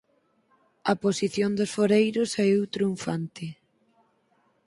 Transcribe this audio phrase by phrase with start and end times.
[0.91, 3.45] A posición dos foreiros saíu triunfante.